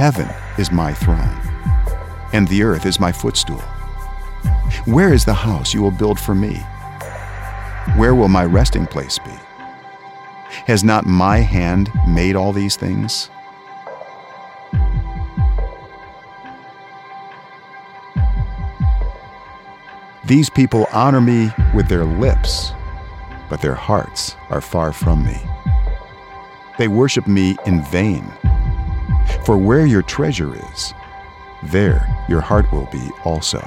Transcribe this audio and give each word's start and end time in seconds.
Heaven 0.00 0.30
is 0.56 0.72
my 0.72 0.94
throne, 0.94 1.38
and 2.32 2.48
the 2.48 2.62
earth 2.62 2.86
is 2.86 2.98
my 2.98 3.12
footstool. 3.12 3.60
Where 4.86 5.12
is 5.12 5.26
the 5.26 5.34
house 5.34 5.74
you 5.74 5.82
will 5.82 5.90
build 5.90 6.18
for 6.18 6.34
me? 6.34 6.54
Where 7.96 8.14
will 8.14 8.28
my 8.28 8.46
resting 8.46 8.86
place 8.86 9.18
be? 9.18 9.34
Has 10.66 10.82
not 10.82 11.04
my 11.04 11.40
hand 11.40 11.90
made 12.08 12.34
all 12.34 12.54
these 12.54 12.76
things? 12.76 13.28
These 20.24 20.48
people 20.48 20.86
honor 20.94 21.20
me 21.20 21.50
with 21.74 21.88
their 21.88 22.06
lips, 22.06 22.72
but 23.50 23.60
their 23.60 23.74
hearts 23.74 24.34
are 24.48 24.62
far 24.62 24.94
from 24.94 25.26
me. 25.26 25.36
They 26.78 26.88
worship 26.88 27.26
me 27.26 27.58
in 27.66 27.82
vain. 27.84 28.24
For 29.50 29.58
where 29.58 29.84
your 29.84 30.02
treasure 30.02 30.54
is, 30.54 30.94
there 31.64 32.24
your 32.28 32.40
heart 32.40 32.70
will 32.70 32.86
be 32.92 33.10
also. 33.24 33.58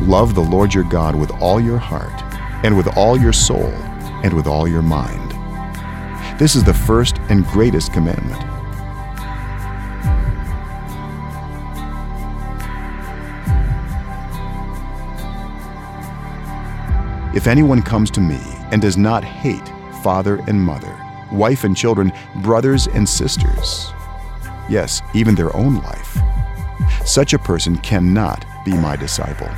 Love 0.00 0.34
the 0.34 0.40
Lord 0.40 0.72
your 0.72 0.84
God 0.84 1.14
with 1.14 1.30
all 1.32 1.60
your 1.60 1.76
heart, 1.76 2.10
and 2.64 2.74
with 2.74 2.86
all 2.96 3.20
your 3.20 3.34
soul, 3.34 3.68
and 4.24 4.32
with 4.32 4.46
all 4.46 4.66
your 4.66 4.80
mind. 4.80 5.32
This 6.38 6.56
is 6.56 6.64
the 6.64 6.72
first 6.72 7.18
and 7.28 7.44
greatest 7.48 7.92
commandment. 7.92 8.53
If 17.34 17.48
anyone 17.48 17.82
comes 17.82 18.12
to 18.12 18.20
me 18.20 18.38
and 18.70 18.80
does 18.80 18.96
not 18.96 19.24
hate 19.24 19.68
father 20.04 20.36
and 20.46 20.60
mother, 20.60 20.96
wife 21.32 21.64
and 21.64 21.76
children, 21.76 22.12
brothers 22.42 22.86
and 22.86 23.08
sisters, 23.08 23.92
yes, 24.68 25.02
even 25.14 25.34
their 25.34 25.54
own 25.56 25.82
life, 25.82 26.16
such 27.04 27.32
a 27.32 27.38
person 27.40 27.76
cannot 27.78 28.46
be 28.64 28.72
my 28.74 28.94
disciple. 28.94 29.48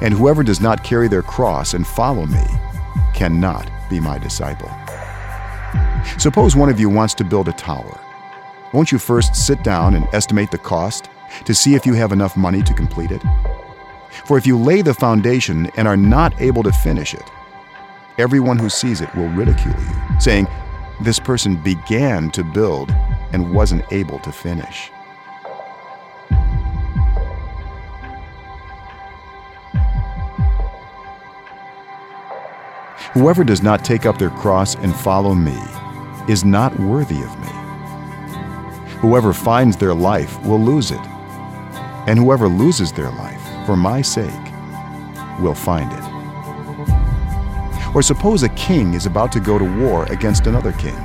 And 0.00 0.14
whoever 0.14 0.42
does 0.42 0.62
not 0.62 0.82
carry 0.82 1.06
their 1.06 1.20
cross 1.22 1.74
and 1.74 1.86
follow 1.86 2.24
me 2.24 2.44
cannot 3.12 3.70
be 3.90 4.00
my 4.00 4.18
disciple. 4.18 4.70
Suppose 6.18 6.56
one 6.56 6.70
of 6.70 6.80
you 6.80 6.88
wants 6.88 7.12
to 7.16 7.24
build 7.24 7.48
a 7.48 7.52
tower. 7.52 8.00
Won't 8.72 8.90
you 8.90 8.98
first 8.98 9.36
sit 9.36 9.62
down 9.62 9.96
and 9.96 10.06
estimate 10.14 10.50
the 10.50 10.56
cost 10.56 11.10
to 11.44 11.54
see 11.54 11.74
if 11.74 11.84
you 11.84 11.92
have 11.92 12.12
enough 12.12 12.38
money 12.38 12.62
to 12.62 12.72
complete 12.72 13.10
it? 13.10 13.22
For 14.26 14.38
if 14.38 14.46
you 14.46 14.58
lay 14.58 14.82
the 14.82 14.94
foundation 14.94 15.70
and 15.76 15.86
are 15.86 15.96
not 15.96 16.40
able 16.40 16.62
to 16.62 16.72
finish 16.72 17.14
it, 17.14 17.30
everyone 18.18 18.58
who 18.58 18.70
sees 18.70 19.00
it 19.00 19.14
will 19.14 19.28
ridicule 19.28 19.74
you, 19.78 20.20
saying, 20.20 20.46
This 21.02 21.18
person 21.18 21.56
began 21.56 22.30
to 22.30 22.42
build 22.42 22.90
and 23.32 23.52
wasn't 23.52 23.84
able 23.92 24.18
to 24.20 24.32
finish. 24.32 24.90
Whoever 33.12 33.44
does 33.44 33.62
not 33.62 33.84
take 33.84 34.06
up 34.06 34.18
their 34.18 34.30
cross 34.30 34.74
and 34.74 34.94
follow 34.94 35.34
me 35.34 35.56
is 36.28 36.44
not 36.44 36.76
worthy 36.80 37.22
of 37.22 37.38
me. 37.38 37.48
Whoever 38.98 39.32
finds 39.32 39.76
their 39.76 39.94
life 39.94 40.42
will 40.42 40.58
lose 40.58 40.90
it, 40.90 41.06
and 42.08 42.18
whoever 42.18 42.48
loses 42.48 42.90
their 42.90 43.10
life 43.10 43.43
for 43.64 43.76
my 43.76 44.02
sake 44.02 44.30
will 45.40 45.54
find 45.54 45.90
it. 45.92 46.14
Or 47.94 48.02
suppose 48.02 48.42
a 48.42 48.48
king 48.50 48.94
is 48.94 49.06
about 49.06 49.30
to 49.32 49.40
go 49.40 49.58
to 49.58 49.64
war 49.64 50.04
against 50.06 50.46
another 50.46 50.72
king. 50.72 50.96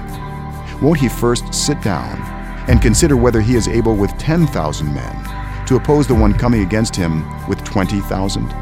Won't 0.81 0.99
he 0.99 1.09
first 1.09 1.53
sit 1.53 1.81
down 1.81 2.19
and 2.67 2.81
consider 2.81 3.15
whether 3.15 3.41
he 3.41 3.55
is 3.55 3.67
able 3.67 3.95
with 3.95 4.17
10,000 4.17 4.93
men 4.93 5.65
to 5.67 5.75
oppose 5.75 6.07
the 6.07 6.15
one 6.15 6.33
coming 6.33 6.61
against 6.61 6.95
him 6.95 7.25
with 7.47 7.63
20,000? 7.63 8.53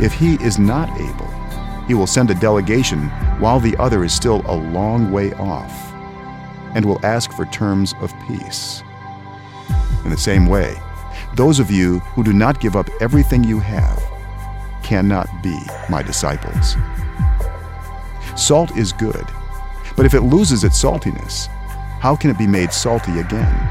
If 0.00 0.12
he 0.12 0.34
is 0.42 0.58
not 0.58 0.90
able, 1.00 1.30
he 1.86 1.94
will 1.94 2.06
send 2.06 2.30
a 2.30 2.34
delegation 2.34 3.08
while 3.38 3.60
the 3.60 3.76
other 3.76 4.04
is 4.04 4.12
still 4.12 4.42
a 4.46 4.56
long 4.56 5.12
way 5.12 5.32
off 5.34 5.92
and 6.74 6.84
will 6.84 7.04
ask 7.04 7.32
for 7.32 7.44
terms 7.46 7.94
of 8.00 8.12
peace. 8.26 8.82
In 10.04 10.10
the 10.10 10.16
same 10.16 10.46
way, 10.46 10.76
those 11.36 11.58
of 11.58 11.70
you 11.70 11.98
who 11.98 12.22
do 12.22 12.32
not 12.32 12.60
give 12.60 12.76
up 12.76 12.88
everything 13.00 13.42
you 13.42 13.58
have 13.58 14.02
cannot 14.82 15.28
be 15.42 15.58
my 15.88 16.02
disciples. 16.02 16.76
Salt 18.36 18.76
is 18.76 18.92
good, 18.92 19.26
but 19.96 20.06
if 20.06 20.14
it 20.14 20.20
loses 20.20 20.64
its 20.64 20.80
saltiness, 20.80 21.48
how 22.00 22.14
can 22.14 22.30
it 22.30 22.38
be 22.38 22.46
made 22.46 22.72
salty 22.72 23.18
again? 23.18 23.68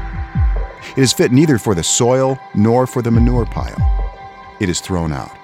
It 0.96 1.02
is 1.02 1.12
fit 1.12 1.32
neither 1.32 1.58
for 1.58 1.74
the 1.74 1.82
soil 1.82 2.38
nor 2.54 2.86
for 2.86 3.00
the 3.00 3.10
manure 3.10 3.46
pile. 3.46 3.90
It 4.60 4.68
is 4.68 4.80
thrown 4.80 5.12
out. 5.12 5.36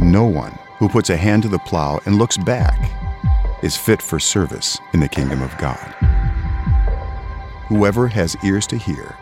No 0.00 0.24
one 0.24 0.58
who 0.78 0.88
puts 0.88 1.10
a 1.10 1.16
hand 1.16 1.42
to 1.42 1.48
the 1.48 1.58
plow 1.58 2.00
and 2.06 2.16
looks 2.16 2.36
back 2.36 2.90
is 3.62 3.76
fit 3.76 4.02
for 4.02 4.18
service 4.18 4.78
in 4.92 5.00
the 5.00 5.08
kingdom 5.08 5.42
of 5.42 5.56
God. 5.58 5.94
Whoever 7.68 8.08
has 8.08 8.36
ears 8.44 8.66
to 8.68 8.76
hear, 8.76 9.16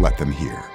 let 0.00 0.16
them 0.16 0.30
hear. 0.32 0.69